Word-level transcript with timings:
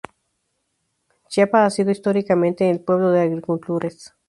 Chiapa 1.29 1.63
ha 1.63 1.69
sido 1.69 1.91
históricamente 1.91 2.71
un 2.71 2.83
pueblo 2.83 3.11
de 3.11 3.21
agricultores. 3.21 4.15